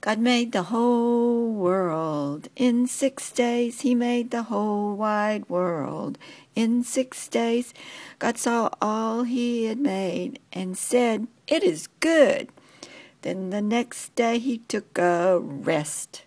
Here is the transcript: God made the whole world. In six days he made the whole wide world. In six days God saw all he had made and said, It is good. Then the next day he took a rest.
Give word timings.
God 0.00 0.20
made 0.20 0.52
the 0.52 0.64
whole 0.64 1.50
world. 1.50 2.48
In 2.54 2.86
six 2.86 3.32
days 3.32 3.80
he 3.80 3.94
made 3.96 4.30
the 4.30 4.44
whole 4.44 4.94
wide 4.94 5.48
world. 5.48 6.18
In 6.54 6.84
six 6.84 7.26
days 7.26 7.74
God 8.20 8.38
saw 8.38 8.70
all 8.80 9.24
he 9.24 9.64
had 9.64 9.78
made 9.78 10.38
and 10.52 10.78
said, 10.78 11.26
It 11.48 11.64
is 11.64 11.88
good. 11.98 12.48
Then 13.22 13.50
the 13.50 13.60
next 13.60 14.14
day 14.14 14.38
he 14.38 14.58
took 14.58 14.96
a 14.98 15.40
rest. 15.40 16.22